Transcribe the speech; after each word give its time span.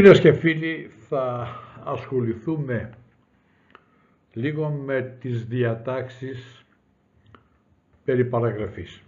Φίλες 0.00 0.20
και 0.20 0.32
φίλοι, 0.32 0.90
θα 1.08 1.48
ασχοληθούμε 1.84 2.90
λίγο 4.32 4.68
με 4.68 5.16
τις 5.20 5.46
διατάξεις 5.46 6.64
περί 8.04 8.24
παραγραφής. 8.24 9.02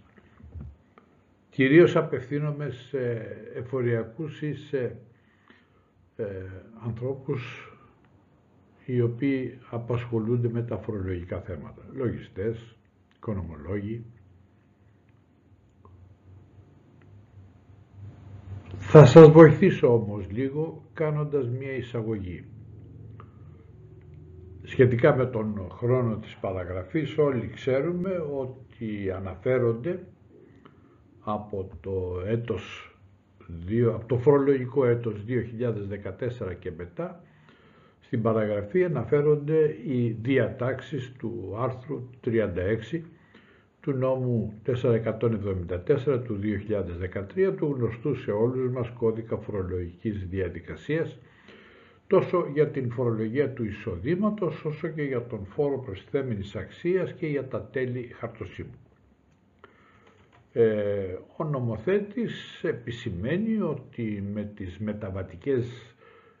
Κυρίως 1.49 1.95
απευθύνομαι 1.95 2.69
σε 2.69 2.99
εφοριακούς 3.55 4.41
ή 4.41 4.53
σε 4.53 4.97
ε, 6.15 6.25
ανθρώπους 6.85 7.71
οι 8.85 9.01
οποίοι 9.01 9.59
απασχολούνται 9.69 10.49
με 10.49 10.61
τα 10.63 10.77
φορολογικά 10.77 11.41
θέματα. 11.41 11.81
Λογιστές, 11.93 12.75
οικονομολόγοι, 13.15 14.05
Θα 18.93 19.05
σας 19.05 19.29
βοηθήσω 19.29 19.93
όμως 19.93 20.25
λίγο 20.29 20.83
κάνοντας 20.93 21.49
μία 21.49 21.71
εισαγωγή. 21.71 22.45
Σχετικά 24.63 25.15
με 25.15 25.25
τον 25.25 25.67
χρόνο 25.71 26.15
της 26.15 26.37
παραγραφής 26.41 27.17
όλοι 27.17 27.47
ξέρουμε 27.53 28.09
ότι 28.39 29.11
αναφέρονται 29.11 29.99
από 31.19 31.69
το 31.81 32.21
έτος 32.25 32.95
από 33.93 34.05
το 34.07 34.17
φορολογικό 34.17 34.85
έτος 34.85 35.23
2014 36.49 36.55
και 36.59 36.71
μετά 36.77 37.23
στην 37.99 38.21
παραγραφή 38.21 38.83
αναφέρονται 38.83 39.75
οι 39.87 40.17
διατάξεις 40.21 41.11
του 41.19 41.55
άρθρου 41.59 42.09
36 42.25 43.01
του 43.81 43.91
νόμου 43.91 44.53
474 44.65 46.23
του 46.23 46.39
2013 47.37 47.53
του 47.57 47.75
γνωστού 47.77 48.15
σε 48.15 48.31
όλους 48.31 48.71
μας 48.71 48.89
κώδικα 48.89 49.37
φορολογικής 49.37 50.27
διαδικασίας 50.29 51.17
τόσο 52.07 52.49
για 52.53 52.67
την 52.67 52.91
φορολογία 52.91 53.49
του 53.49 53.63
εισοδήματος 53.63 54.65
όσο 54.65 54.87
και 54.87 55.01
για 55.01 55.25
τον 55.25 55.45
φόρο 55.45 55.79
προσθέμενης 55.79 56.55
αξίας 56.55 57.13
και 57.13 57.27
για 57.27 57.47
τα 57.47 57.61
τέλη 57.61 58.11
χαρτοσύμου. 58.19 58.79
Ε, 60.53 61.17
ο 61.37 61.43
νομοθέτης 61.43 62.63
επισημαίνει 62.63 63.61
ότι 63.61 64.23
με 64.33 64.43
τις 64.55 64.77
μεταβατικές 64.79 65.95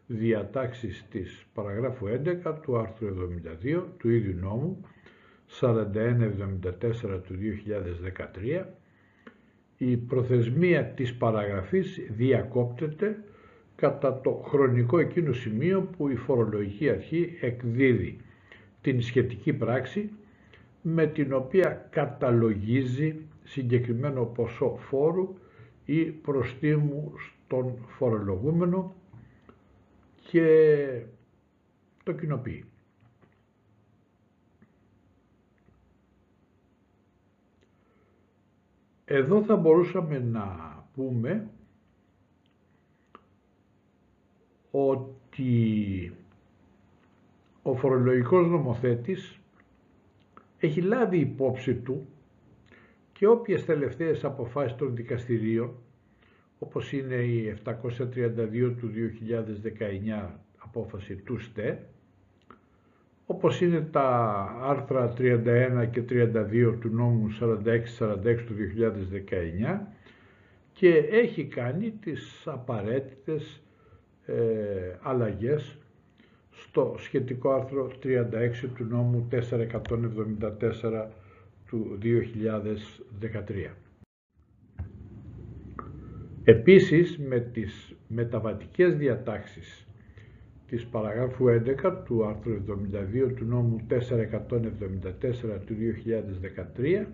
διατάξεις 0.07 1.05
της 1.11 1.45
παραγράφου 1.53 2.07
11 2.07 2.55
του 2.61 2.77
άρθρου 2.77 3.07
72 3.07 3.83
του 3.97 4.09
ίδιου 4.09 4.37
νόμου 4.41 4.85
4174 5.59 7.21
του 7.23 7.35
2013 8.61 8.65
η 9.77 9.97
προθεσμία 9.97 10.85
της 10.85 11.15
παραγραφής 11.15 11.99
διακόπτεται 12.09 13.23
κατά 13.75 14.21
το 14.21 14.31
χρονικό 14.31 14.99
εκείνο 14.99 15.33
σημείο 15.33 15.81
που 15.97 16.09
η 16.09 16.15
φορολογική 16.15 16.89
αρχή 16.89 17.37
εκδίδει 17.41 18.17
την 18.81 19.01
σχετική 19.01 19.53
πράξη 19.53 20.09
με 20.81 21.07
την 21.07 21.33
οποία 21.33 21.87
καταλογίζει 21.89 23.15
συγκεκριμένο 23.43 24.25
ποσό 24.25 24.77
φόρου 24.79 25.33
ή 25.85 26.01
προστίμου 26.03 27.13
στον 27.17 27.73
φορολογούμενο 27.97 28.95
και 30.29 30.45
το 32.03 32.11
κοινοποιεί. 32.11 32.70
Εδώ 39.13 39.43
θα 39.43 39.55
μπορούσαμε 39.55 40.19
να 40.19 40.75
πούμε 40.93 41.49
ότι 44.71 46.13
ο 47.61 47.75
φορολογικός 47.75 48.47
νομοθέτης 48.47 49.39
έχει 50.57 50.81
λάβει 50.81 51.19
υπόψη 51.19 51.75
του 51.75 52.07
και 53.13 53.27
όποιες 53.27 53.65
τελευταίες 53.65 54.23
αποφάσεις 54.23 54.77
των 54.77 54.95
δικαστηρίων, 54.95 55.75
όπως 56.59 56.91
είναι 56.93 57.15
η 57.15 57.57
732 57.65 58.75
του 58.77 58.91
2019 60.19 60.29
απόφαση 60.57 61.15
του 61.15 61.37
ΣΤΕ, 61.39 61.87
όπως 63.33 63.61
είναι 63.61 63.81
τα 63.91 64.07
άρθρα 64.61 65.13
31 65.17 65.87
και 65.91 66.03
32 66.09 66.77
του 66.79 66.89
νόμου 66.89 67.27
46-46 67.39 68.37
του 68.45 68.53
2019 69.75 69.79
και 70.73 70.89
έχει 71.11 71.45
κάνει 71.45 71.91
τις 71.91 72.43
απαραίτητες 72.45 73.61
ε, 74.25 74.33
αλλαγές 75.01 75.77
στο 76.51 76.95
σχετικό 76.97 77.51
άρθρο 77.51 77.91
36 78.03 78.19
του 78.75 78.83
νόμου 78.89 79.27
474 79.31 81.05
του 81.67 81.97
2013. 82.03 83.71
Επίσης 86.43 87.17
με 87.19 87.39
τις 87.39 87.95
μεταβατικές 88.07 88.95
διατάξεις 88.95 89.85
της 90.71 90.85
παραγράφου 90.85 91.45
11 91.83 91.93
του 92.05 92.25
άρθρου 92.25 92.53
72 93.27 93.33
του 93.35 93.45
νόμου 93.45 93.81
474 93.89 93.97
του 95.65 95.75
2013 97.03 97.05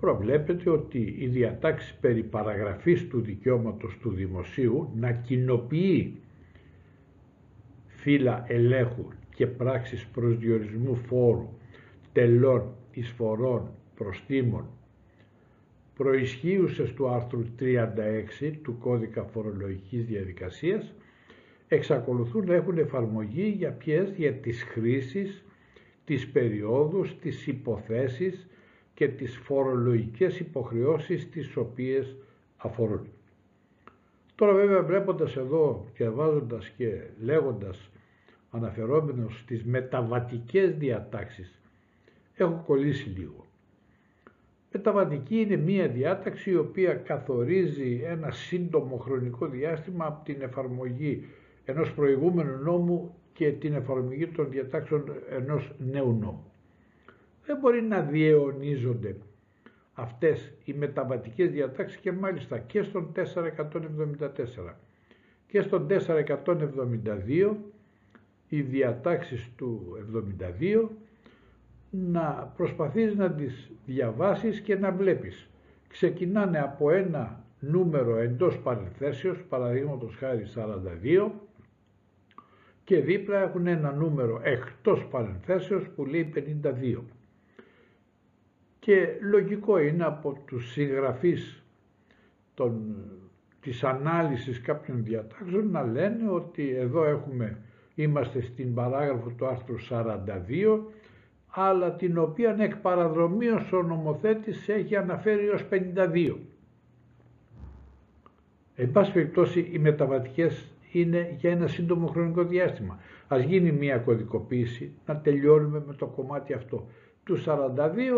προβλέπεται 0.00 0.70
ότι 0.70 1.16
η 1.18 1.26
διατάξη 1.26 1.94
περί 2.00 2.22
παραγραφής 2.22 3.08
του 3.08 3.20
δικαιώματος 3.20 3.98
του 4.00 4.10
δημοσίου 4.10 4.90
να 4.94 5.12
κοινοποιεί 5.12 6.16
φύλλα 7.86 8.44
ελέγχου 8.48 9.08
και 9.34 9.46
πράξεις 9.46 10.06
προσδιορισμού 10.06 10.94
φόρου, 10.94 11.48
τελών, 12.12 12.74
εισφορών, 12.92 13.70
προστήμων 13.94 14.66
προισχύουσες 15.96 16.92
του 16.92 17.08
άρθρου 17.08 17.44
36 17.60 18.52
του 18.62 18.78
Κώδικα 18.78 19.22
Φορολογικής 19.22 20.04
Διαδικασίας 20.04 20.94
εξακολουθούν 21.74 22.46
να 22.46 22.54
έχουν 22.54 22.78
εφαρμογή 22.78 23.48
για 23.48 23.70
ποιες, 23.70 24.10
για 24.16 24.32
τις 24.32 24.62
χρήσεις, 24.62 25.44
τις 26.04 26.28
περιόδους, 26.30 27.18
τις 27.18 27.46
υποθέσεις 27.46 28.46
και 28.94 29.08
τις 29.08 29.36
φορολογικές 29.36 30.40
υποχρεώσεις 30.40 31.30
τις 31.30 31.56
οποίες 31.56 32.16
αφορούν. 32.56 33.06
Τώρα 34.34 34.52
βέβαια 34.54 34.82
βλέποντας 34.82 35.36
εδώ 35.36 35.86
και 35.94 36.08
βάζοντας 36.08 36.68
και 36.76 37.00
λέγοντας 37.20 37.90
αναφερόμενος 38.50 39.38
στις 39.38 39.64
μεταβατικές 39.64 40.76
διατάξεις 40.76 41.58
έχω 42.34 42.62
κολλήσει 42.66 43.08
λίγο. 43.08 43.46
Μεταβατική 44.72 45.36
είναι 45.40 45.56
μία 45.56 45.88
διάταξη 45.88 46.50
η 46.50 46.56
οποία 46.56 46.94
καθορίζει 46.94 48.00
ένα 48.04 48.30
σύντομο 48.30 48.96
χρονικό 48.96 49.46
διάστημα 49.46 50.06
από 50.06 50.24
την 50.24 50.42
εφαρμογή 50.42 51.26
ενός 51.64 51.92
προηγούμενου 51.92 52.62
νόμου 52.62 53.14
και 53.32 53.52
την 53.52 53.74
εφαρμογή 53.74 54.26
των 54.26 54.50
διατάξεων 54.50 55.04
ενός 55.30 55.72
νέου 55.78 56.12
νόμου. 56.12 56.52
Δεν 57.46 57.58
μπορεί 57.58 57.82
να 57.82 58.00
διαιωνίζονται 58.00 59.16
αυτές 59.94 60.52
οι 60.64 60.72
μεταβατικές 60.72 61.50
διατάξεις 61.50 62.00
και 62.00 62.12
μάλιστα 62.12 62.58
και 62.58 62.82
στον 62.82 63.12
474 63.12 64.74
και 65.46 65.60
στον 65.60 65.86
472 65.88 67.56
οι 68.48 68.60
διατάξεις 68.60 69.50
του 69.56 69.96
72 70.82 70.88
να 71.90 72.52
προσπαθείς 72.56 73.14
να 73.14 73.30
τις 73.30 73.70
διαβάσεις 73.86 74.60
και 74.60 74.76
να 74.76 74.92
βλέπεις. 74.92 75.48
Ξεκινάνε 75.88 76.58
από 76.58 76.90
ένα 76.90 77.44
νούμερο 77.60 78.16
εντός 78.16 78.58
παρενθέσεως, 78.58 79.42
παραδείγματος 79.48 80.16
χάρη 80.16 80.44
42, 80.54 81.30
και 82.84 83.00
δίπλα 83.00 83.38
έχουν 83.38 83.66
ένα 83.66 83.92
νούμερο 83.92 84.40
εκτός 84.42 85.06
παρενθέσεως 85.06 85.88
που 85.88 86.04
λέει 86.04 86.32
52. 86.62 87.02
Και 88.78 89.08
λογικό 89.20 89.78
είναι 89.78 90.04
από 90.04 90.42
τους 90.46 90.70
συγγραφείς 90.72 91.62
των, 92.54 92.94
της 93.60 93.84
ανάλυσης 93.84 94.60
κάποιων 94.60 95.04
διατάξεων 95.04 95.70
να 95.70 95.82
λένε 95.82 96.30
ότι 96.30 96.70
εδώ 96.70 97.04
έχουμε, 97.04 97.58
είμαστε 97.94 98.40
στην 98.40 98.74
παράγραφο 98.74 99.30
του 99.30 99.46
άρθρου 99.46 99.76
42 99.90 100.80
αλλά 101.48 101.92
την 101.92 102.18
οποία 102.18 102.56
εκ 102.58 102.76
παραδρομίως 102.76 103.72
ο 103.72 103.82
νομοθέτης 103.82 104.68
έχει 104.68 104.96
αναφέρει 104.96 105.48
ως 105.48 105.64
52. 105.70 106.36
Εν 108.74 108.90
πάση 108.92 109.12
περιπτώσει 109.12 109.68
οι 109.72 109.78
μεταβατικές 109.78 110.73
είναι 111.00 111.36
για 111.38 111.50
ένα 111.50 111.66
σύντομο 111.66 112.06
χρονικό 112.06 112.44
διάστημα. 112.44 112.98
Ας 113.28 113.42
γίνει 113.42 113.72
μια 113.72 113.98
κωδικοποίηση, 113.98 114.92
να 115.06 115.16
τελειώνουμε 115.16 115.82
με 115.86 115.94
το 115.94 116.06
κομμάτι 116.06 116.52
αυτό 116.52 116.86
του 117.24 117.42
42, 117.46 117.72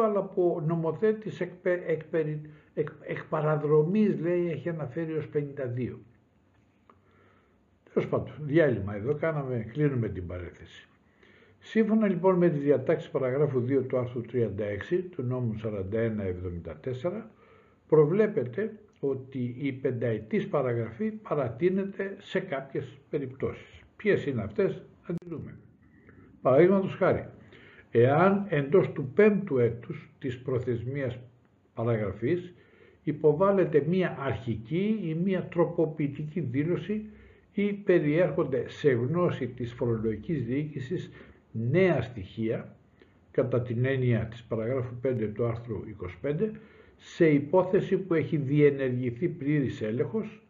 αλλά 0.05 0.23
που 0.23 0.55
ο 0.56 0.61
νομοθέτης 0.61 1.40
εκ, 1.40 1.52
εκ, 1.87 2.00
εκ, 2.75 2.88
εκ 3.00 3.25
παραδρομής 3.25 4.20
λέει 4.20 4.50
έχει 4.50 4.69
αναφέρει 4.69 5.12
ως 5.12 5.28
52. 5.34 5.99
Τέλος 7.93 8.08
πάντων, 8.08 8.32
διάλειμμα 8.40 8.94
εδώ, 8.94 9.14
κάναμε, 9.14 9.67
κλείνουμε 9.73 10.08
την 10.08 10.26
παρέθεση. 10.26 10.88
Σύμφωνα 11.58 12.08
λοιπόν 12.08 12.37
με 12.37 12.49
τις 12.49 12.61
διατάξεις 12.61 13.11
παραγράφου 13.11 13.64
2 13.69 13.82
του 13.88 13.99
άρθρου 13.99 14.20
36 14.32 15.02
του 15.11 15.23
νόμου 15.23 15.55
4174, 17.02 17.23
προβλέπεται 17.88 18.73
ότι 19.00 19.56
η 19.58 19.72
πενταετής 19.72 20.48
παραγραφή 20.48 21.10
παρατείνεται 21.10 22.16
σε 22.19 22.40
κάποιες 22.40 22.98
περιπτώσεις. 23.10 23.81
Ποιες 23.96 24.26
είναι 24.26 24.43
αυτές, 24.43 24.82
θα 25.02 25.14
τις 25.14 25.28
δούμε. 25.28 25.58
Παραδείγματος 26.43 26.94
χάρη, 26.94 27.28
εάν 27.90 28.46
εντός 28.48 28.93
του 28.93 29.10
πέμπτου 29.14 29.58
έτους 29.58 30.10
της 30.19 30.38
προθεσμίας 30.38 31.19
παραγραφής 31.75 32.54
υποβάλλεται 33.02 33.84
μία 33.88 34.16
αρχική 34.20 35.00
ή 35.02 35.14
μία 35.14 35.42
τροποποιητική 35.42 36.40
δήλωση 36.40 37.04
ή 37.52 37.72
περιέρχονται 37.72 38.64
σε 38.69 38.90
γνώση 38.90 39.46
της 39.49 39.72
φορολογικής 39.72 40.44
διοίκησης 40.44 41.10
νέα 41.52 42.02
στοιχεία 42.02 42.76
κατά 43.31 43.62
την 43.62 43.84
έννοια 43.84 44.26
της 44.26 44.42
παραγράφου 44.42 44.94
5 45.02 45.31
του 45.34 45.46
άρθρου 45.46 45.81
25 46.22 46.50
σε 46.96 47.28
υπόθεση 47.31 47.96
που 47.98 48.14
έχει 48.14 48.37
διενεργηθεί 48.37 49.28
πλήρης 49.28 49.82
έλεγχος 49.82 50.40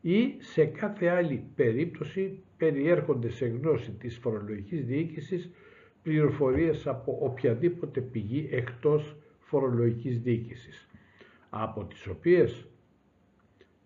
ή 0.00 0.34
σε 0.38 0.64
κάθε 0.64 1.08
άλλη 1.08 1.44
περίπτωση 1.54 2.38
περιέρχονται 2.56 3.28
σε 3.30 3.46
γνώση 3.46 3.90
της 3.90 4.16
φορολογικής 4.18 4.84
διοίκησης 4.84 5.50
πληροφορίες 6.02 6.86
από 6.86 7.18
οποιαδήποτε 7.20 8.00
πηγή 8.00 8.48
εκτός 8.52 9.16
φορολογικής 9.40 10.18
διοίκησης, 10.20 10.88
από 11.50 11.84
τις 11.84 12.06
οποίες 12.06 12.66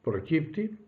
προκύπτει 0.02 0.78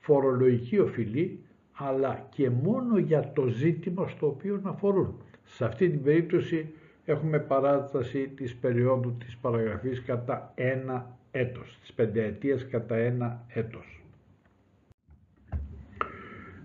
φορολογική 0.00 0.78
οφειλή 0.78 1.38
αλλά 1.72 2.28
και 2.34 2.50
μόνο 2.50 2.98
για 2.98 3.32
το 3.34 3.46
ζήτημα 3.46 4.08
στο 4.08 4.26
οποίο 4.26 4.60
αφορούν. 4.64 5.14
Σε 5.44 5.64
αυτή 5.64 5.90
την 5.90 6.02
περίπτωση 6.02 6.72
έχουμε 7.04 7.38
παράταση 7.38 8.28
της 8.28 8.54
περίοδου 8.56 9.16
της 9.18 9.36
παραγραφής 9.36 10.02
κατά 10.02 10.52
ένα 10.54 11.18
έτος, 11.30 11.78
της 11.80 11.92
πενταετίας 11.92 12.66
κατά 12.66 12.96
ένα 12.96 13.44
έτος. 13.48 14.00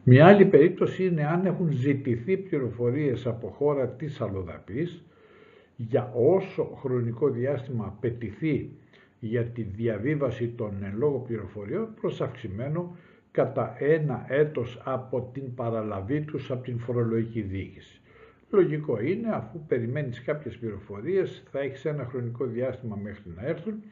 Μια 0.03 0.27
άλλη 0.27 0.45
περίπτωση 0.45 1.05
είναι 1.05 1.25
αν 1.27 1.45
έχουν 1.45 1.71
ζητηθεί 1.71 2.37
πληροφορίες 2.37 3.25
από 3.27 3.47
χώρα 3.47 3.87
της 3.89 4.21
αλλοδαπής 4.21 5.03
για 5.75 6.11
όσο 6.15 6.63
χρονικό 6.63 7.29
διάστημα 7.29 7.85
απαιτηθεί 7.85 8.69
για 9.19 9.45
τη 9.45 9.61
διαβίβαση 9.61 10.47
των 10.47 10.83
εν 10.83 10.93
λόγω 10.97 11.17
πληροφοριών 11.17 11.93
προς 12.01 12.21
αυξημένο 12.21 12.95
κατά 13.31 13.75
ένα 13.79 14.25
έτος 14.27 14.81
από 14.83 15.29
την 15.33 15.55
παραλαβή 15.55 16.21
τους 16.21 16.51
από 16.51 16.63
την 16.63 16.79
φορολογική 16.79 17.41
διοίκηση. 17.41 17.94
Λογικό 18.49 19.01
είναι, 19.01 19.29
αφού 19.31 19.59
περιμένεις 19.67 20.21
κάποιες 20.21 20.57
πληροφορίες, 20.57 21.43
θα 21.51 21.59
έχεις 21.59 21.85
ένα 21.85 22.05
χρονικό 22.05 22.45
διάστημα 22.45 22.95
μέχρι 22.95 23.23
να 23.35 23.45
έρθουν 23.45 23.83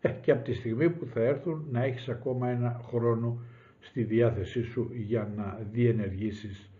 ε, 0.00 0.08
και 0.08 0.30
από 0.30 0.44
τη 0.44 0.52
στιγμή 0.54 0.90
που 0.90 1.06
θα 1.06 1.20
έρθουν 1.20 1.66
να 1.70 1.84
έχεις 1.84 2.08
ακόμα 2.08 2.48
ένα 2.48 2.80
χρόνο 2.88 3.40
στη 3.80 4.02
διάθεσή 4.02 4.62
σου 4.62 4.90
για 4.92 5.32
να 5.36 5.60
διενεργήσεις 5.72 6.70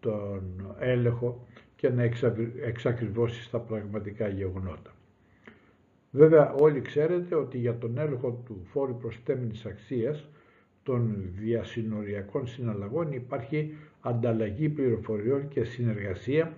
τον 0.00 0.74
έλεγχο 0.78 1.46
και 1.76 1.88
να 1.88 2.10
εξακριβώσεις 2.62 3.50
τα 3.50 3.58
πραγματικά 3.60 4.28
γεγονότα. 4.28 4.94
Βέβαια 6.10 6.52
όλοι 6.52 6.80
ξέρετε 6.80 7.34
ότι 7.34 7.58
για 7.58 7.78
τον 7.78 7.98
έλεγχο 7.98 8.42
του 8.46 8.60
φόρου 8.64 8.96
προστέμενης 8.96 9.66
αξίας 9.66 10.28
των 10.82 11.30
διασυνοριακών 11.36 12.46
συναλλαγών 12.46 13.12
υπάρχει 13.12 13.74
ανταλλαγή 14.00 14.68
πληροφοριών 14.68 15.48
και 15.48 15.64
συνεργασία 15.64 16.52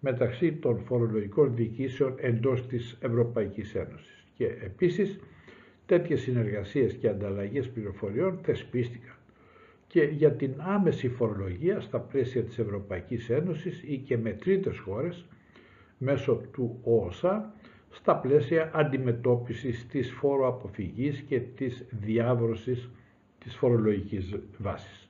μεταξύ 0.00 0.52
των 0.52 0.78
φορολογικών 0.84 1.54
διοικήσεων 1.56 2.14
εντός 2.16 2.66
της 2.66 2.98
Ευρωπαϊκής 3.00 3.74
Ένωσης. 3.74 4.24
Και 4.36 4.44
επίσης 4.46 5.18
τέτοιες 5.86 6.20
συνεργασίες 6.20 6.92
και 6.94 7.08
ανταλλαγές 7.08 7.68
πληροφοριών 7.70 8.38
θεσπίστηκαν 8.42 9.14
και 9.86 10.02
για 10.02 10.32
την 10.32 10.54
άμεση 10.58 11.08
φορολογία 11.08 11.80
στα 11.80 11.98
πλαίσια 12.00 12.42
της 12.42 12.58
Ευρωπαϊκής 12.58 13.30
Ένωσης 13.30 13.82
ή 13.86 13.96
και 13.98 14.16
με 14.18 14.30
τρίτες 14.32 14.78
χώρες 14.78 15.24
μέσω 15.98 16.40
του 16.52 16.78
ΟΟΣΑ 16.82 17.54
στα 17.90 18.16
πλαίσια 18.16 18.70
αντιμετώπισης 18.74 19.86
της 19.86 20.10
φοροαποφυγής 20.12 21.20
και 21.20 21.40
της 21.40 21.84
διάβρωσης 21.90 22.90
της 23.38 23.54
φορολογικής 23.56 24.34
βάσης. 24.58 25.05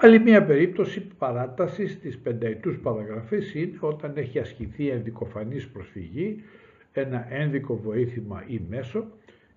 Άλλη 0.00 0.18
μία 0.20 0.44
περίπτωση 0.44 1.00
παράτασης 1.00 2.00
της 2.00 2.18
πενταετούς 2.18 2.78
παραγραφής 2.78 3.54
είναι 3.54 3.78
όταν 3.80 4.12
έχει 4.16 4.38
ασκηθεί 4.38 4.88
ενδικοφανής 4.88 5.68
προσφυγή, 5.68 6.42
ένα 6.92 7.26
ένδικο 7.34 7.76
βοήθημα 7.76 8.44
ή 8.46 8.60
μέσο, 8.68 9.06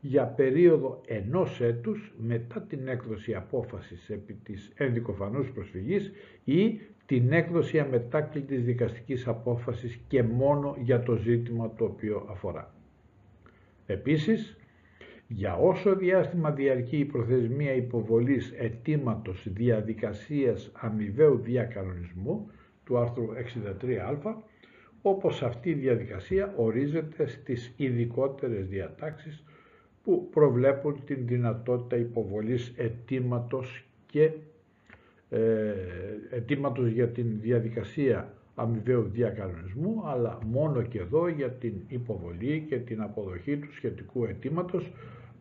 για 0.02 0.24
περίοδο 0.26 1.02
ενός 1.08 1.62
έτους 1.62 2.14
μετά 2.18 2.62
την 2.62 2.88
έκδοση 2.88 3.34
απόφασης 3.34 4.10
επί 4.10 4.34
της 4.44 4.72
ενδικοφανούς 4.76 5.52
προσφυγής 5.52 6.12
ή 6.44 6.80
την 7.06 7.32
έκδοση 7.32 7.80
αμετάκλητης 7.80 8.64
δικαστικής 8.64 9.28
απόφασης 9.28 10.00
και 10.08 10.24
μόνο 10.24 10.78
για 10.80 11.04
το 11.04 11.16
ζήτημα 11.16 11.74
το 11.78 11.84
οποίο 11.86 12.28
αφορά. 12.30 12.74
Επίσης, 13.86 14.58
για 15.34 15.56
όσο 15.56 15.96
διάστημα 15.96 16.52
διαρκεί 16.52 16.98
η 16.98 17.06
προθεσμία 17.06 17.74
υποβολής 17.74 18.54
αιτήματος 18.58 19.48
διαδικασίας 19.50 20.72
αμοιβαίου 20.74 21.38
διακανονισμού 21.38 22.50
του 22.86 22.98
άρθρου 22.98 23.28
63α, 23.82 24.34
όπως 25.02 25.44
αυτή 25.44 25.70
η 25.70 25.74
διαδικασία 25.74 26.54
ορίζεται 26.56 27.28
στις 27.28 27.74
ειδικότερες 27.78 28.68
διατάξεις 28.68 29.44
που 30.04 30.30
προβλέπουν 30.30 31.04
την 31.06 31.28
δυνατότητα 31.28 31.96
υποβολής 31.96 32.74
αιτήματος 32.78 33.86
και 34.06 34.32
ε, 35.30 35.74
αιτήματος 36.30 36.90
για 36.90 37.08
την 37.08 37.26
διαδικασία 37.42 38.34
αμοιβαίου 38.56 39.10
διακανονισμού, 39.12 40.04
αλλά 40.06 40.40
μόνο 40.46 40.82
και 40.82 41.00
εδώ 41.00 41.28
για 41.28 41.50
την 41.50 41.74
υποβολή 41.88 42.66
και 42.70 42.78
την 42.78 43.02
αποδοχή 43.02 43.58
του 43.58 43.74
σχετικού 43.74 44.24
αιτήματος 44.26 44.92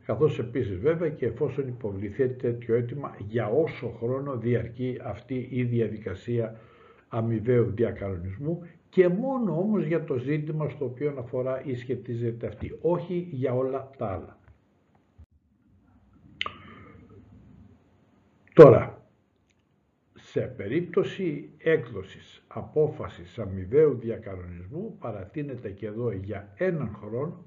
καθώς 0.06 0.38
επίσης 0.38 0.76
βέβαια 0.78 1.08
και 1.08 1.26
εφόσον 1.26 1.68
υποβληθεί 1.68 2.28
τέτοιο 2.28 2.74
αίτημα 2.74 3.16
για 3.18 3.48
όσο 3.48 3.88
χρόνο 3.88 4.36
διαρκεί 4.36 4.98
αυτή 5.02 5.48
η 5.50 5.62
διαδικασία 5.62 6.60
αμοιβαίου 7.08 7.70
διακανονισμού 7.74 8.62
και 8.88 9.08
μόνο 9.08 9.58
όμως 9.58 9.84
για 9.84 10.04
το 10.04 10.16
ζήτημα 10.16 10.68
στο 10.68 10.84
οποίο 10.84 11.14
αφορά 11.18 11.64
ή 11.64 11.74
σχετίζεται 11.74 12.46
αυτή, 12.46 12.78
όχι 12.80 13.28
για 13.30 13.54
όλα 13.54 13.90
τα 13.96 14.06
άλλα. 14.06 14.38
Τώρα, 18.54 19.04
σε 20.14 20.40
περίπτωση 20.40 21.50
έκδοσης 21.58 22.44
απόφασης 22.48 23.38
αμοιβαίου 23.38 23.94
διακανονισμού 23.94 24.96
παρατείνεται 24.98 25.70
και 25.70 25.86
εδώ 25.86 26.12
για 26.12 26.52
έναν 26.56 26.96
χρόνο 27.00 27.44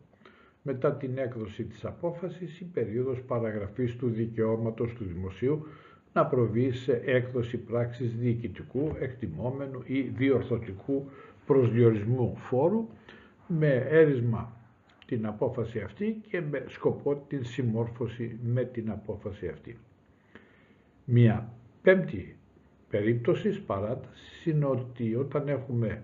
μετά 0.64 0.94
την 0.94 1.18
έκδοση 1.18 1.64
της 1.64 1.86
απόφασης 1.86 2.60
η 2.60 2.66
περίοδος 2.66 3.22
παραγραφής 3.22 3.96
του 3.96 4.10
δικαιώματος 4.10 4.94
του 4.94 5.04
δημοσίου 5.04 5.66
να 6.14 6.26
προβεί 6.26 6.72
σε 6.72 7.02
έκδοση 7.06 7.58
πράξης 7.58 8.16
διοικητικού, 8.16 8.96
εκτιμόμενου 9.00 9.82
ή 9.86 10.02
διορθωτικού 10.02 11.10
προσδιορισμού 11.46 12.36
φόρου 12.36 12.88
με 13.48 13.74
έρισμα 13.90 14.58
την 15.06 15.26
απόφαση 15.26 15.80
αυτή 15.80 16.22
και 16.30 16.42
με 16.42 16.64
σκοπό 16.68 17.16
την 17.28 17.46
συμμόρφωση 17.46 18.40
με 18.44 18.64
την 18.64 18.92
απόφαση 18.92 19.48
αυτή. 19.48 19.78
Μια 21.06 21.54
πέμπτη 21.82 22.36
περίπτωση 22.90 23.62
παράτασης 23.64 24.46
είναι 24.46 24.66
ότι 24.66 25.16
όταν 25.16 25.48
έχουμε 25.48 26.04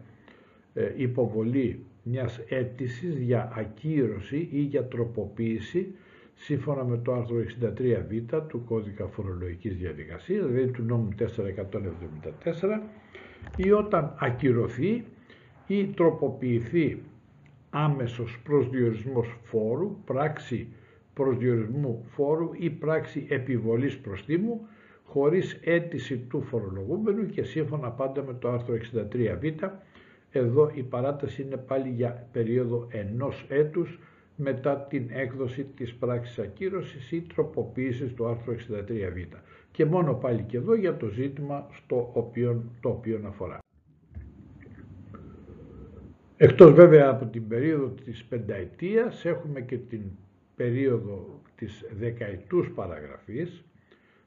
ε, 0.74 0.94
υποβολή 0.96 1.86
μιας 2.10 2.40
αίτησης 2.48 3.18
για 3.18 3.52
ακύρωση 3.56 4.50
ή 4.52 4.60
για 4.60 4.86
τροποποίηση 4.86 5.96
σύμφωνα 6.34 6.84
με 6.84 6.98
το 6.98 7.14
άρθρο 7.14 7.38
63β 7.38 8.42
του 8.48 8.64
κώδικα 8.66 9.06
φορολογικής 9.08 9.76
διαδικασίας, 9.76 10.46
δηλαδή 10.46 10.72
του 10.72 10.84
νόμου 10.84 11.10
4174, 11.18 12.82
ή 13.58 13.72
όταν 13.72 14.16
ακυρωθεί 14.20 15.04
ή 15.68 15.86
τροποποιηθεί 15.86 17.02
άμεσος 17.70 18.40
προσδιορισμός 18.44 19.38
φόρου, 19.44 19.98
πράξη 20.06 20.68
προσδιορισμού 21.14 22.06
φόρου 22.08 22.50
ή 22.58 22.70
πράξη 22.70 23.26
επιβολής 23.30 23.98
προστίμου, 23.98 24.68
χωρίς 25.04 25.60
αίτηση 25.64 26.18
του 26.18 26.42
φορολογούμενου 26.42 27.26
και 27.26 27.44
σύμφωνα 27.44 27.90
πάντα 27.90 28.24
με 28.24 28.34
το 28.34 28.50
άρθρο 28.50 28.76
63β 28.76 29.70
εδώ 30.32 30.72
η 30.74 30.84
παράταση 30.84 31.42
είναι 31.42 31.58
πάλι 31.58 31.90
για 31.90 32.28
περίοδο 32.32 32.88
ενός 32.92 33.46
έτους 33.50 34.00
μετά 34.36 34.78
την 34.78 35.08
έκδοση 35.10 35.64
της 35.64 35.96
πράξης 35.96 36.40
ακύρωσης 36.40 37.12
ή 37.12 37.22
τροποποίησης 37.22 38.14
του 38.14 38.28
άρθρου 38.28 38.54
63β 38.54 39.38
και 39.72 39.86
μόνο 39.86 40.14
πάλι 40.14 40.42
και 40.42 40.58
εδώ 40.58 40.76
για 40.76 40.98
το 40.98 41.08
ζήτημα 41.08 41.68
στο 41.72 42.10
οποίο, 42.14 42.64
το 42.82 42.90
οποίο 42.90 43.22
αφορά. 43.26 43.60
Εκτός 46.38 46.74
βέβαια 46.74 47.10
από 47.10 47.26
την 47.26 47.48
περίοδο 47.48 47.88
της 47.88 48.24
πενταετίας 48.24 49.26
έχουμε 49.26 49.62
και 49.62 49.78
την 49.78 50.02
περίοδο 50.56 51.42
της 51.56 51.86
δεκαετούς 51.98 52.72
παραγραφής 52.72 53.64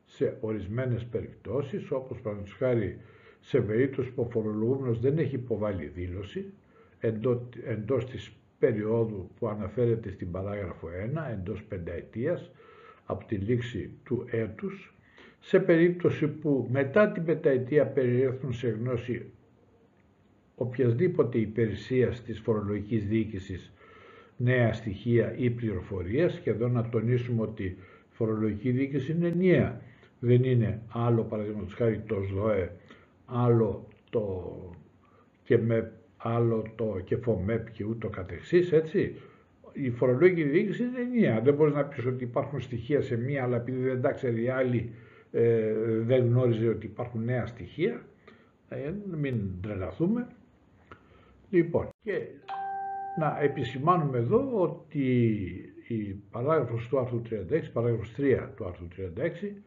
σε 0.04 0.36
ορισμένες 0.40 1.04
περιπτώσεις 1.04 1.90
όπως 1.90 2.20
παραδείγματος 2.20 2.56
χάρη 2.58 2.98
σε 3.42 3.60
περίπτωση 3.60 4.10
που 4.10 4.22
ο 4.22 4.30
φορολογούμενος 4.30 5.00
δεν 5.00 5.18
έχει 5.18 5.34
υποβάλει 5.34 5.84
δήλωση 5.86 6.52
εντός, 7.00 7.38
εντός 7.64 8.06
της 8.06 8.32
περίοδου 8.58 9.30
που 9.38 9.48
αναφέρεται 9.48 10.10
στην 10.10 10.30
παράγραφο 10.30 10.88
1 10.88 11.30
εντός 11.32 11.62
πενταετίας 11.62 12.50
από 13.06 13.24
τη 13.24 13.34
λήξη 13.34 13.90
του 14.04 14.24
έτους 14.30 14.94
σε 15.40 15.58
περίπτωση 15.60 16.26
που 16.28 16.68
μετά 16.70 17.08
την 17.12 17.24
πενταετία 17.24 17.86
περιέχουν 17.86 18.52
σε 18.52 18.68
γνώση 18.68 19.30
οποιασδήποτε 20.54 21.38
υπηρεσία 21.38 22.08
της 22.08 22.40
φορολογικής 22.40 23.06
διοίκησης 23.06 23.72
νέα 24.36 24.72
στοιχεία 24.72 25.34
ή 25.36 25.50
πληροφορίες 25.50 26.40
και 26.42 26.50
εδώ 26.50 26.68
να 26.68 26.88
τονίσουμε 26.88 27.42
ότι 27.42 27.64
η 27.64 27.76
φορολογική 28.10 28.70
διοίκηση 28.70 29.12
είναι 29.12 29.26
ενιαία. 29.26 29.80
Δεν 30.18 30.44
είναι 30.44 30.80
άλλο 30.88 31.22
παραδείγματος 31.22 31.74
χάρη 31.74 31.98
το 32.06 32.22
ΣΔΟΕ, 32.28 32.72
άλλο 33.32 33.88
το 34.10 34.54
και 35.42 35.58
με 35.58 35.92
άλλο 36.16 36.64
το 36.76 37.00
ΚΕΦΟΜΕΠ 37.04 37.70
και 37.70 37.84
ούτω 37.84 38.08
καθεξής, 38.08 38.72
έτσι. 38.72 39.16
Η 39.72 39.90
φορολογική 39.90 40.42
διοίκηση 40.42 40.82
είναι 40.82 41.00
ενιαία. 41.00 41.40
Δεν 41.40 41.54
μπορείς 41.54 41.74
να 41.74 41.84
πεις 41.84 42.06
ότι 42.06 42.24
υπάρχουν 42.24 42.60
στοιχεία 42.60 43.02
σε 43.02 43.16
μία, 43.16 43.42
αλλά 43.42 43.56
επειδή 43.56 43.80
δεν 43.80 44.00
τα 44.00 44.10
ξέρει 44.12 44.42
η 44.42 44.48
άλλη, 44.48 44.94
ε, 45.30 45.72
δεν 45.98 46.26
γνώριζε 46.26 46.68
ότι 46.68 46.86
υπάρχουν 46.86 47.24
νέα 47.24 47.46
στοιχεία. 47.46 48.02
Ε, 48.68 48.92
μην 49.20 49.40
τρελαθούμε. 49.62 50.26
Λοιπόν, 51.50 51.88
και 52.02 52.26
να 53.18 53.38
επισημάνουμε 53.40 54.18
εδώ 54.18 54.60
ότι 54.60 55.06
η 55.88 56.22
παράγραφος 56.30 56.88
του 56.88 56.98
άρθρου 56.98 57.22
36, 57.22 57.70
παράγραφος 57.72 58.12
3 58.16 58.48
του 58.56 58.64
άρθρου 58.66 58.88
36, 58.88 59.62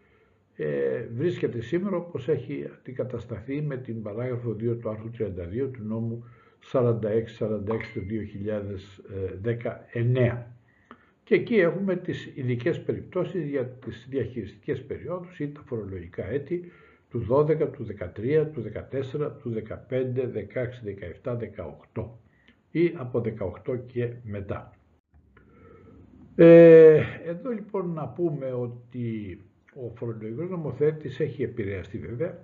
ε, 0.56 1.06
βρίσκεται 1.16 1.62
σήμερα 1.62 1.96
όπως 1.96 2.28
έχει 2.28 2.66
αντικατασταθεί 2.80 3.62
με 3.62 3.78
την 3.78 4.02
παράγραφο 4.02 4.52
2 4.52 4.78
του 4.80 4.90
άρθρου 4.90 5.10
32 5.20 5.70
του 5.74 5.84
νόμου 5.84 6.24
46-46 6.72 6.82
του 7.94 8.02
2019. 9.94 10.44
Και 11.24 11.36
εκεί 11.36 11.56
έχουμε 11.56 11.96
τις 11.96 12.32
ειδικές 12.36 12.82
περιπτώσεις 12.82 13.46
για 13.48 13.66
τις 13.66 14.08
διαχειριστικές 14.10 14.84
περιόδους 14.84 15.40
ή 15.40 15.52
τα 15.52 15.62
φορολογικά 15.66 16.26
έτη 16.26 16.72
του 17.10 17.26
12, 17.30 17.72
του 17.72 17.86
13, 17.86 18.48
του 18.54 18.62
14, 18.62 19.32
του 19.42 19.54
15, 19.54 20.30
16, 20.30 20.84
17, 21.24 21.38
18 21.94 22.06
ή 22.72 22.94
από 22.98 23.22
18 23.66 23.80
και 23.86 24.14
μετά. 24.24 24.74
Ε, 26.36 27.02
εδώ 27.26 27.50
λοιπόν 27.50 27.94
να 27.94 28.08
πούμε 28.08 28.52
ότι 28.52 29.40
ο 29.84 29.92
φορολογικός 29.96 30.50
νομοθέτης 30.50 31.20
έχει 31.20 31.44
επηρεαστεί 31.44 31.98
βέβαια 31.98 32.38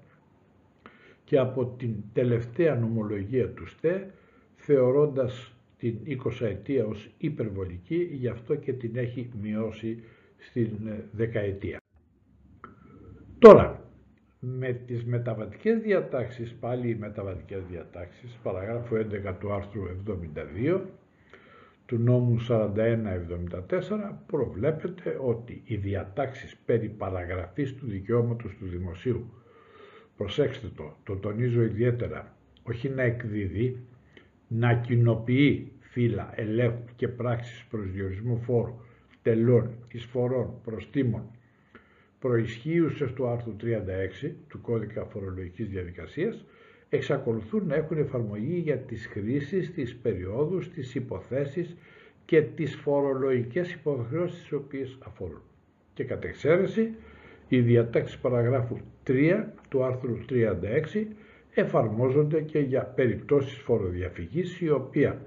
και 1.24 1.38
από 1.38 1.66
την 1.66 1.96
τελευταία 2.14 2.76
νομολογία 2.76 3.50
του 3.50 3.68
ΣΤΕ 3.68 4.12
θεωρώντας 4.56 5.54
την 5.78 5.98
20 6.06 6.46
ετία 6.46 6.86
ως 6.86 7.10
υπερβολική, 7.18 8.10
γι' 8.12 8.28
αυτό 8.28 8.56
και 8.56 8.74
την 8.74 8.96
έχει 8.96 9.30
μειώσει 9.42 10.04
στην 10.38 10.70
δεκαετία. 11.12 11.80
Τώρα, 13.40 13.90
με 14.40 14.74
τις 14.74 15.06
μεταβατικές 15.06 15.80
διατάξεις, 15.80 16.54
πάλι 16.60 16.90
οι 16.90 16.96
μεταβατικές 16.96 17.64
διατάξεις, 17.70 18.40
παραγράφου 18.44 18.96
11 18.96 19.34
του 19.40 19.54
άρθρου 19.54 19.82
72 19.86 20.82
του 21.92 21.98
νόμου 21.98 22.46
4174 22.48 22.62
προβλέπεται 24.26 25.18
ότι 25.22 25.62
οι 25.66 25.76
διατάξεις 25.76 26.56
περί 26.66 26.90
παραγραφής 26.90 27.76
του 27.76 27.86
δικαιώματος 27.86 28.56
του 28.60 28.66
δημοσίου, 28.68 29.34
προσέξτε 30.18 30.68
το, 30.76 30.96
το 31.04 31.16
τονίζω 31.16 31.62
ιδιαίτερα, 31.62 32.36
όχι 32.64 32.90
να 32.90 33.02
εκδίδει, 33.02 33.84
να 34.48 34.74
κοινοποιεί 34.74 35.72
φύλλα 35.80 36.34
ελέγχου 36.36 36.84
και 36.96 37.08
πράξεις 37.08 37.66
προσδιορισμού 37.70 38.38
φόρου, 38.38 38.76
τελών, 39.22 39.72
εισφορών, 39.92 40.54
προστήμων, 40.64 41.24
προισχύουσες 42.20 43.14
του 43.14 43.28
άρθρου 43.28 43.56
36 44.26 44.32
του 44.48 44.62
Κώδικα 44.62 45.06
Φορολογικής 45.06 45.70
Διαδικασίας 45.70 46.46
εξακολουθούν 46.94 47.68
να 47.68 47.76
έχουν 47.76 47.98
εφαρμογή 47.98 48.58
για 48.58 48.78
τις 48.78 49.06
χρήσεις, 49.08 49.74
τις 49.74 49.96
περιόδους, 49.96 50.70
τις 50.70 50.96
υποθέσεις 50.96 51.76
και 52.26 52.42
τις 52.42 52.76
φορολογικές 52.76 53.72
υποχρεώσεις 53.74 54.40
τις 54.42 54.52
οποίες 54.52 54.98
αφορούν. 55.06 55.42
Και 55.94 56.04
κατ' 56.04 56.24
εξαίρεση, 56.26 56.94
οι 57.48 57.60
διατάξεις 57.60 58.18
παραγράφου 58.18 58.78
3 59.04 59.54
του 59.70 59.84
άρθρου 59.84 60.18
36 60.30 61.08
εφαρμόζονται 61.54 62.42
και 62.42 62.60
για 62.60 62.82
περιπτώσεις 62.84 63.58
φοροδιαφυγής 63.58 64.62
η 64.62 64.70
οποία 64.70 65.22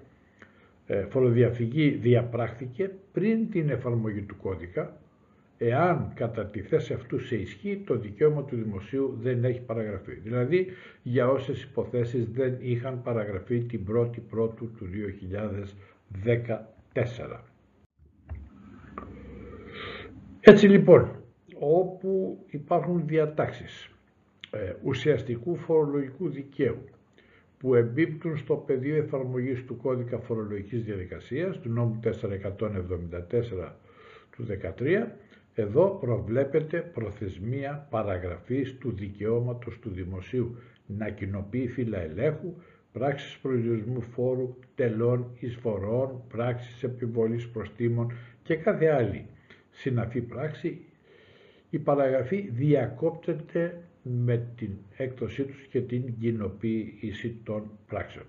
ε, 0.87 1.04
φοροδιαφυγή 1.09 1.88
διαπράχθηκε 1.88 2.90
πριν 3.12 3.50
την 3.50 3.71
εφαρμογή 3.71 4.21
του 4.23 4.37
κώδικα 4.37 4.97
εάν 5.58 6.12
κατά 6.14 6.46
τη 6.46 6.61
θέση 6.61 6.92
αυτού 6.92 7.18
σε 7.18 7.37
ισχύ 7.37 7.82
το 7.87 7.96
δικαίωμα 7.96 8.44
του 8.44 8.56
δημοσίου 8.56 9.18
δεν 9.23 9.44
έχει 9.44 9.61
παραγραφεί. 9.61 10.12
Δηλαδή 10.14 10.66
για 11.02 11.28
όσες 11.28 11.62
υποθέσεις 11.62 12.28
δεν 12.30 12.56
είχαν 12.61 13.02
παραγραφεί 13.02 13.61
την 13.64 13.87
1η 13.96 14.20
Πρώτου 14.30 14.70
του 14.73 14.87
2014. 16.25 17.38
Έτσι 20.40 20.68
λοιπόν, 20.68 21.11
όπου 21.58 22.38
υπάρχουν 22.50 23.06
διατάξεις 23.06 23.88
ε, 24.50 24.73
ουσιαστικού 24.82 25.56
φορολογικού 25.56 26.28
δικαίου 26.28 26.84
που 27.58 27.75
εμπίπτουν 27.75 28.37
στο 28.37 28.54
πεδίο 28.56 28.96
εφαρμογής 28.96 29.64
του 29.64 29.76
κώδικα 29.76 30.18
φορολογικής 30.18 30.84
διαδικασίας 30.84 31.61
του 31.61 31.68
νόμου 31.70 32.00
474 32.04 32.11
του 34.37 34.46
2013 34.78 35.06
εδώ 35.54 35.99
προβλέπεται 36.00 36.78
προθεσμία 36.80 37.87
παραγραφής 37.90 38.78
του 38.78 38.92
δικαιώματος 38.92 39.78
του 39.78 39.90
δημοσίου 39.90 40.56
να 40.87 41.08
κοινοποιεί 41.11 41.68
φύλλα 41.68 41.99
ελέγχου, 41.99 42.54
πράξεις 42.92 43.38
προσδιορισμού 43.38 44.00
φόρου, 44.00 44.56
τελών, 44.75 45.26
εισφορών, 45.40 46.23
πράξεις 46.28 46.82
επιβολής 46.82 47.49
προστήμων 47.49 48.12
και 48.42 48.54
κάθε 48.56 48.87
άλλη 48.88 49.26
συναφή 49.70 50.20
πράξη. 50.20 50.78
Η 51.70 51.78
παραγραφή 51.78 52.49
διακόπτεται 52.52 53.82
με 54.02 54.46
την 54.56 54.70
έκδοσή 54.96 55.42
τους 55.44 55.66
και 55.70 55.80
την 55.80 56.18
κοινοποίηση 56.20 57.37
των 57.44 57.70
πράξεων. 57.87 58.25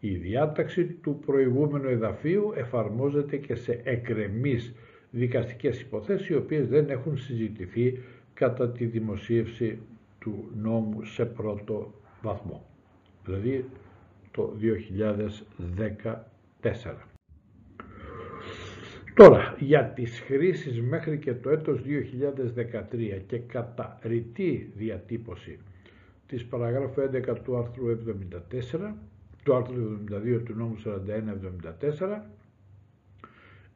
Η 0.00 0.14
διάταξη 0.14 0.84
του 0.84 1.18
προηγούμενου 1.26 1.88
εδαφίου 1.88 2.52
εφαρμόζεται 2.56 3.36
και 3.36 3.54
σε 3.54 3.80
εκρεμείς 3.84 4.74
δικαστικές 5.10 5.80
υποθέσεις 5.80 6.28
οι 6.28 6.34
οποίες 6.34 6.68
δεν 6.68 6.90
έχουν 6.90 7.18
συζητηθεί 7.18 8.00
κατά 8.34 8.70
τη 8.70 8.84
δημοσίευση 8.84 9.78
του 10.18 10.50
νόμου 10.56 11.04
σε 11.04 11.24
πρώτο 11.24 11.94
βαθμό, 12.22 12.66
δηλαδή 13.24 13.64
το 14.30 14.54
2014. 14.60 16.22
Τώρα, 19.14 19.54
για 19.58 19.84
τις 19.84 20.20
χρήσεις 20.20 20.80
μέχρι 20.80 21.18
και 21.18 21.34
το 21.34 21.50
έτος 21.50 21.82
2013 21.82 23.22
και 23.26 23.38
κατά 23.38 23.98
ρητή 24.02 24.72
διατύπωση 24.76 25.58
της 26.26 26.44
παραγράφου 26.44 27.00
11 27.00 27.34
του 27.44 27.56
άρθρου 27.56 27.98
74, 28.80 28.92
του 29.42 29.54
άρθρου 29.54 29.98
72 30.36 30.40
του 30.44 30.54
νόμου 30.54 30.76
4174, 30.84 32.20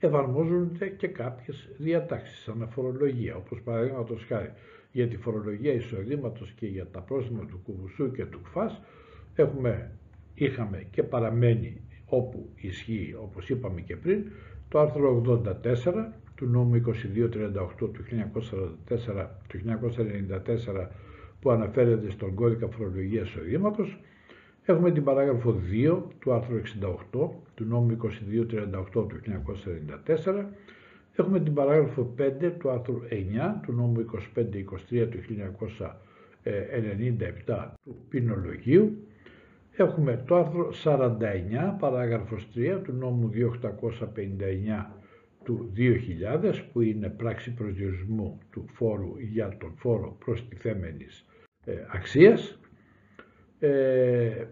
εφαρμόζονται 0.07 0.89
και 0.89 1.07
κάποιες 1.07 1.69
διατάξεις, 1.79 2.49
αναφορολογία, 2.49 3.37
όπως 3.37 3.61
παραδείγματος 3.61 4.25
χάρη 4.29 4.53
για 4.93 5.09
τη 5.09 5.17
φορολογία 5.17 5.73
εισοδήματος 5.73 6.51
και 6.51 6.67
για 6.67 6.87
τα 6.87 7.01
πρόστιμα 7.01 7.45
του 7.47 7.61
κουβουσού 7.65 8.11
και 8.11 8.25
του 8.25 8.41
ΚΦΑΣ, 8.43 8.81
έχουμε, 9.35 9.91
είχαμε 10.35 10.87
και 10.91 11.03
παραμένει 11.03 11.81
όπου 12.07 12.49
ισχύει, 12.57 13.15
όπως 13.23 13.49
είπαμε 13.49 13.81
και 13.81 13.97
πριν, 13.97 14.31
το 14.69 14.79
άρθρο 14.81 15.23
84 15.27 16.13
του 16.35 16.47
νόμου 16.47 16.83
2238 16.87 17.69
του 17.79 18.03
1944, 18.89 19.27
του 19.49 19.59
1994 20.77 20.89
που 21.41 21.51
αναφέρεται 21.51 22.11
στον 22.11 22.35
κώδικα 22.35 22.69
φορολογίας 22.69 23.29
εισοδήματος, 23.29 23.99
Έχουμε 24.65 24.93
την 24.93 25.05
παράγραφο 25.05 25.57
2 25.73 25.99
του 26.19 26.33
άρθρου 26.33 26.61
68 27.13 27.29
του 27.55 27.65
νόμου 27.65 27.97
2238 28.21 28.85
του 28.93 29.21
1994. 30.25 30.45
Έχουμε 31.17 31.41
την 31.41 31.55
παράγραφο 31.55 32.15
5 32.19 32.53
του 32.59 32.71
άρθρου 32.71 33.01
9 33.11 33.15
του 33.63 33.73
νόμου 33.73 34.05
2523 34.95 35.09
του 35.11 35.19
1997 37.47 37.69
του 37.85 37.97
ποινολογίου. 38.09 39.07
Έχουμε 39.77 40.23
το 40.27 40.37
άρθρο 40.37 40.73
49 40.85 41.77
παράγραφος 41.79 42.49
3 42.55 42.81
του 42.85 42.93
νόμου 42.93 43.31
2859 43.35 44.85
του 45.45 45.73
2000 46.43 46.55
που 46.73 46.81
είναι 46.81 47.09
πράξη 47.09 47.55
προσδιορισμού 47.55 48.39
του 48.51 48.65
φόρου 48.73 49.19
για 49.19 49.57
τον 49.61 49.73
φόρο 49.77 50.17
προστιθέμενης 50.25 51.27
ε, 51.65 51.73
αξίας 51.93 52.59
ε, 53.65 54.47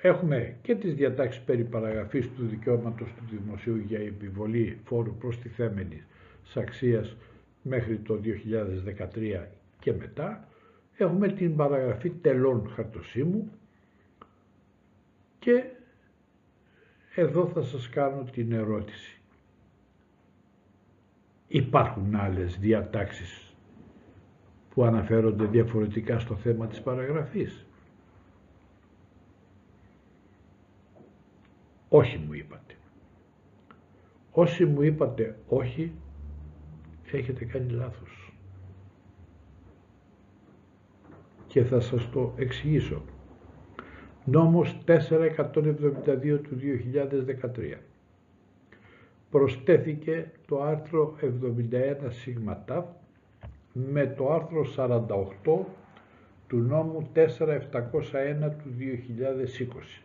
έχουμε 0.00 0.56
και 0.62 0.74
τις 0.74 0.94
διατάξεις 0.94 1.42
περί 1.42 1.64
παραγραφής 1.64 2.28
του 2.36 2.46
δικαιώματος 2.46 3.08
του 3.16 3.36
δημοσίου 3.36 3.76
για 3.76 3.98
επιβολή 3.98 4.78
φόρου 4.84 5.14
προστιθέμενης 5.14 6.06
αξίας 6.54 7.16
μέχρι 7.62 7.98
το 7.98 8.14
2013 8.14 9.46
και 9.78 9.92
μετά. 9.92 10.48
Έχουμε 10.96 11.28
την 11.28 11.56
παραγραφή 11.56 12.10
τελών 12.10 12.68
χαρτοσύμου 12.74 13.50
και 15.38 15.64
εδώ 17.14 17.46
θα 17.46 17.62
σας 17.62 17.88
κάνω 17.88 18.22
την 18.32 18.52
ερώτηση. 18.52 19.18
Υπάρχουν 21.48 22.14
άλλες 22.14 22.58
διατάξεις 22.58 23.54
που 24.74 24.84
αναφέρονται 24.84 25.44
διαφορετικά 25.44 26.18
στο 26.18 26.34
θέμα 26.36 26.66
της 26.66 26.80
παραγραφής; 26.80 27.66
Όχι 31.96 32.18
μου 32.18 32.32
είπατε. 32.32 32.74
Όσοι 34.30 34.64
μου 34.64 34.82
είπατε 34.82 35.38
όχι, 35.48 35.92
έχετε 37.12 37.44
κάνει 37.44 37.70
λάθος. 37.70 38.32
Και 41.46 41.64
θα 41.64 41.80
σας 41.80 42.10
το 42.10 42.32
εξηγήσω. 42.36 43.02
Νόμος 44.24 44.78
472 44.86 46.40
του 46.42 46.56
2013. 46.56 47.78
Προστέθηκε 49.30 50.30
το 50.46 50.62
άρθρο 50.62 51.14
71 51.20 51.96
σίγμα 52.08 52.64
με 53.72 54.06
το 54.06 54.32
άρθρο 54.32 54.64
48 55.44 55.66
του 56.48 56.56
νόμου 56.56 57.08
4701 57.14 57.30
του 58.40 58.70
2020 60.00 60.03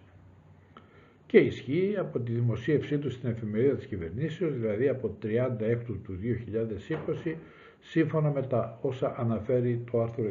και 1.30 1.38
ισχύει 1.38 1.96
από 1.98 2.20
τη 2.20 2.32
δημοσίευσή 2.32 2.98
του 2.98 3.10
στην 3.12 3.30
εφημερίδα 3.30 3.76
της 3.76 3.86
κυβερνήσεως, 3.86 4.54
δηλαδή 4.54 4.88
από 4.88 5.18
36 5.22 6.00
του 6.04 6.20
2020, 7.26 7.36
σύμφωνα 7.80 8.30
με 8.32 8.42
τα 8.42 8.80
όσα 8.82 9.16
αναφέρει 9.18 9.84
το 9.92 10.02
άρθρο 10.02 10.24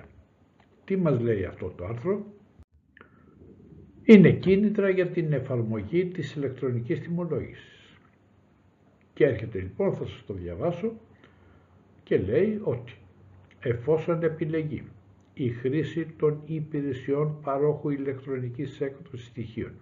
63. 0.00 0.04
Τι 0.84 0.96
μας 0.96 1.20
λέει 1.20 1.44
αυτό 1.44 1.72
το 1.76 1.84
άρθρο; 1.84 2.26
Είναι 4.02 4.30
κίνητρα 4.32 4.88
για 4.88 5.06
την 5.08 5.32
εφαρμογή 5.32 6.06
της 6.06 6.34
ηλεκτρονικής 6.34 7.00
τιμολόγησης. 7.00 7.98
Και 9.14 9.24
έρχεται 9.24 9.58
λοιπόν, 9.58 9.94
θα 9.94 10.04
σας 10.04 10.24
το 10.26 10.34
διαβάσω, 10.34 10.92
και 12.02 12.18
λέει 12.18 12.60
ότι 12.62 12.92
εφόσον 13.60 14.22
επιλεγεί 14.22 14.82
η 15.34 15.48
χρήση 15.48 16.06
των 16.18 16.42
υπηρεσιών 16.46 17.40
παρόχου 17.42 17.90
ηλεκτρονικής 17.90 18.80
έκδοσης 18.80 19.26
στοιχείων 19.26 19.72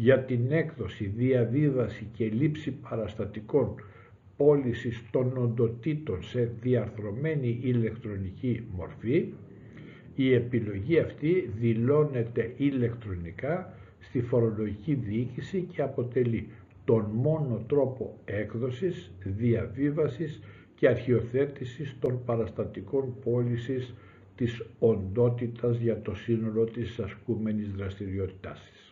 για 0.00 0.18
την 0.24 0.52
έκδοση, 0.52 1.04
διαβίβαση 1.16 2.06
και 2.12 2.24
λήψη 2.28 2.70
παραστατικών 2.70 3.74
πώλησης 4.36 5.02
των 5.10 5.36
οντοτήτων 5.36 6.22
σε 6.22 6.52
διαρθρωμένη 6.60 7.58
ηλεκτρονική 7.62 8.66
μορφή, 8.76 9.32
η 10.14 10.34
επιλογή 10.34 10.98
αυτή 10.98 11.50
δηλώνεται 11.58 12.54
ηλεκτρονικά 12.56 13.74
στη 14.00 14.20
φορολογική 14.20 14.94
διοίκηση 14.94 15.68
και 15.72 15.82
αποτελεί 15.82 16.48
τον 16.84 17.04
μόνο 17.12 17.64
τρόπο 17.68 18.18
έκδοσης, 18.24 19.10
διαβίβασης 19.24 20.40
και 20.74 20.88
αρχιοθέτησης 20.88 21.96
των 22.00 22.24
παραστατικών 22.24 23.14
πώλησης 23.24 23.94
της 24.36 24.62
οντότητας 24.78 25.78
για 25.78 26.02
το 26.02 26.14
σύνολο 26.14 26.64
της 26.64 26.98
ασκούμενης 26.98 27.72
δραστηριότητάς 27.72 28.70
της. 28.70 28.87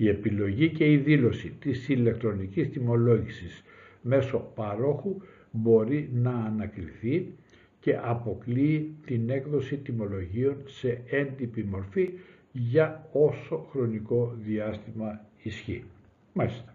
Η 0.00 0.08
επιλογή 0.08 0.68
και 0.68 0.92
η 0.92 0.96
δήλωση 0.96 1.52
της 1.60 1.88
ηλεκτρονικής 1.88 2.70
τιμολόγησης 2.70 3.62
μέσω 4.02 4.52
παρόχου 4.54 5.16
μπορεί 5.50 6.10
να 6.12 6.30
ανακληθεί 6.30 7.32
και 7.80 7.98
αποκλείει 8.02 8.94
την 9.06 9.30
έκδοση 9.30 9.76
τιμολογίων 9.76 10.56
σε 10.66 11.02
έντυπη 11.10 11.64
μορφή 11.64 12.10
για 12.52 13.08
όσο 13.12 13.66
χρονικό 13.70 14.34
διάστημα 14.44 15.24
ισχύει. 15.42 15.84
Μάλιστα. 16.32 16.74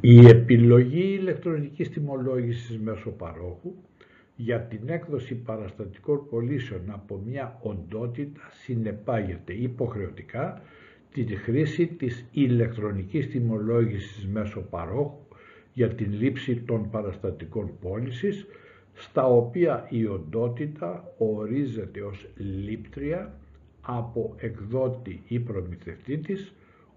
Η 0.00 0.26
επιλογή 0.26 1.16
ηλεκτρονικής 1.20 1.90
τιμολόγησης 1.90 2.78
μέσω 2.78 3.10
παρόχου 3.10 3.74
για 4.36 4.60
την 4.60 4.80
έκδοση 4.88 5.34
παραστατικών 5.34 6.28
πωλήσεων 6.30 6.82
από 6.90 7.22
μια 7.26 7.58
οντότητα 7.62 8.40
συνεπάγεται 8.64 9.52
υποχρεωτικά 9.52 10.62
τη 11.12 11.36
χρήση 11.36 11.86
της 11.86 12.24
ηλεκτρονικής 12.32 13.28
τιμολόγησης 13.28 14.26
μέσω 14.26 14.60
παρόχου 14.60 15.26
για 15.72 15.88
την 15.88 16.12
λήψη 16.12 16.56
των 16.56 16.90
παραστατικών 16.90 17.70
πώλησης, 17.80 18.46
στα 18.94 19.26
οποία 19.26 19.86
η 19.90 20.06
οντότητα 20.06 21.14
ορίζεται 21.18 22.00
ως 22.00 22.26
λήπτρια 22.36 23.38
από 23.80 24.34
εκδότη 24.38 25.22
ή 25.28 25.38
προμηθευτή 25.40 26.18
της, 26.18 26.52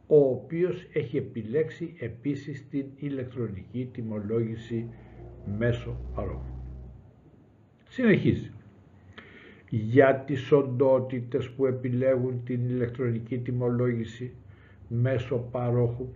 ο 0.08 0.18
οποίος 0.18 0.88
έχει 0.94 1.18
επιλέξει 1.18 1.94
επίσης 2.00 2.68
την 2.70 2.86
ηλεκτρονική 2.96 3.90
τιμολόγηση 3.94 4.90
μέσω 5.58 5.98
παρόχου. 6.16 6.60
Συνεχίζει 7.90 8.52
για 9.74 10.16
τις 10.16 10.52
οντότητες 10.52 11.50
που 11.50 11.66
επιλέγουν 11.66 12.44
την 12.46 12.70
ηλεκτρονική 12.70 13.38
τιμολόγηση 13.38 14.32
μέσω 14.88 15.36
παρόχου 15.52 16.08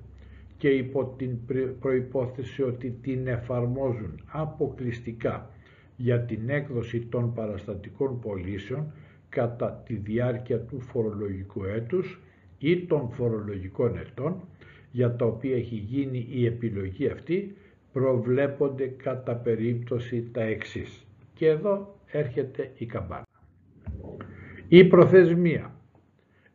και 0.57 0.69
υπό 0.69 1.13
την 1.17 1.37
προϋπόθεση 1.79 2.61
ότι 2.61 2.97
την 3.01 3.27
εφαρμόζουν 3.27 4.19
αποκλειστικά 4.31 5.49
για 5.97 6.19
την 6.19 6.49
έκδοση 6.49 6.99
των 6.99 7.33
παραστατικών 7.33 8.19
πωλήσεων 8.19 8.91
κατά 9.29 9.83
τη 9.85 9.93
διάρκεια 9.95 10.59
του 10.59 10.79
φορολογικού 10.79 11.63
έτους 11.63 12.19
ή 12.59 12.77
των 12.85 13.09
φορολογικών 13.11 13.97
ετών 13.97 14.35
για 14.91 15.15
τα 15.15 15.25
οποία 15.25 15.55
έχει 15.55 15.75
γίνει 15.75 16.27
η 16.29 16.45
επιλογή 16.45 17.07
αυτή 17.07 17.55
προβλέπονται 17.93 18.87
κατά 18.87 19.35
περίπτωση 19.35 20.29
τα 20.31 20.41
εξής. 20.41 21.05
Και 21.33 21.47
εδώ 21.47 21.95
έρχεται 22.11 22.71
η 22.77 22.85
καμπάνα. 22.85 23.24
Η 24.67 24.85
προθεσμία 24.85 25.75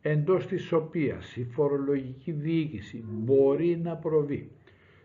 εντός 0.00 0.46
της 0.46 0.72
οποίας 0.72 1.36
η 1.36 1.44
φορολογική 1.44 2.32
διοίκηση 2.32 3.04
μπορεί 3.08 3.80
να 3.82 3.96
προβεί 3.96 4.50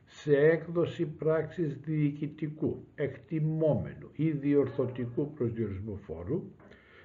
σε 0.05 0.37
έκδοση 0.37 1.05
πράξης 1.05 1.77
διοικητικού, 1.77 2.83
εκτιμόμενου 2.95 4.09
ή 4.15 4.29
διορθωτικού 4.29 5.33
προσδιορισμού 5.33 5.97
φόρου, 5.97 6.43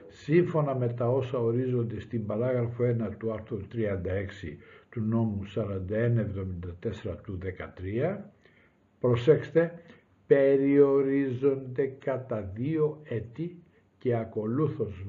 σύμφωνα 0.08 0.74
με 0.74 0.88
τα 0.88 1.08
όσα 1.08 1.38
ορίζονται 1.38 2.00
στην 2.00 2.26
παράγραφο 2.26 2.84
1 2.84 3.10
του 3.18 3.32
άρθρου 3.32 3.58
36 3.72 4.56
του 4.90 5.00
νόμου 5.00 5.42
4174 5.54 7.16
του 7.24 7.38
13, 8.12 8.16
προσέξτε, 9.00 9.72
περιορίζονται 10.26 11.86
κατά 11.86 12.50
δύο 12.54 13.00
έτη 13.04 13.62
και 14.00 14.16
ακολούθως 14.16 15.04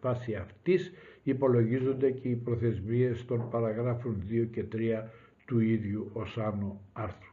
βάσει 0.00 0.34
αυτής 0.34 0.92
υπολογίζονται 1.22 2.10
και 2.10 2.28
οι 2.28 2.34
προθεσμίες 2.34 3.24
των 3.24 3.48
παραγράφων 3.50 4.22
2 4.30 4.46
και 4.52 4.64
3 4.72 5.02
του 5.46 5.60
ίδιου 5.60 6.10
ως 6.12 6.38
άνω 6.38 6.80
άρθρου. 6.92 7.30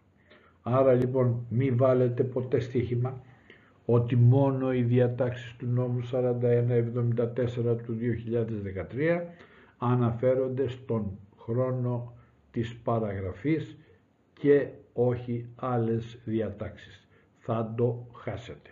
Άρα 0.62 0.94
λοιπόν 0.94 1.46
μη 1.50 1.72
βάλετε 1.72 2.24
ποτέ 2.24 2.60
στοίχημα 2.60 3.22
ότι 3.86 4.16
μόνο 4.16 4.74
οι 4.74 4.82
διατάξεις 4.82 5.56
του 5.58 5.66
νόμου 5.66 6.10
4174 6.12 7.78
του 7.86 7.98
2013 8.98 9.22
αναφέρονται 9.78 10.68
στον 10.68 11.18
χρόνο 11.38 12.14
της 12.52 12.76
παραγραφής 12.76 13.78
και 14.34 14.68
όχι 14.94 15.46
άλλες 15.56 16.20
διατάξεις. 16.26 17.08
Θα 17.40 17.74
το 17.78 18.08
χάσετε. 18.14 18.70